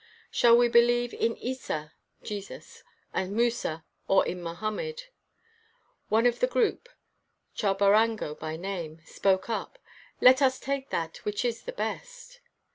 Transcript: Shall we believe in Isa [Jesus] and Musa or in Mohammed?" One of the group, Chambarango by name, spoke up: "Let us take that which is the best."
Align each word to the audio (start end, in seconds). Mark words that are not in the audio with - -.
Shall 0.31 0.57
we 0.57 0.67
believe 0.67 1.13
in 1.13 1.37
Isa 1.37 1.93
[Jesus] 2.23 2.81
and 3.13 3.33
Musa 3.33 3.85
or 4.07 4.25
in 4.25 4.41
Mohammed?" 4.41 5.03
One 6.09 6.25
of 6.25 6.39
the 6.39 6.47
group, 6.47 6.89
Chambarango 7.55 8.33
by 8.39 8.57
name, 8.57 9.03
spoke 9.05 9.47
up: 9.47 9.77
"Let 10.19 10.41
us 10.41 10.59
take 10.59 10.89
that 10.89 11.17
which 11.17 11.45
is 11.45 11.61
the 11.65 11.71
best." 11.73 12.39